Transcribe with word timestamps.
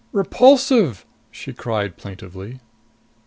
"Repulsive!" 0.13 1.05
she 1.29 1.53
cried 1.53 1.95
plaintively. 1.95 2.59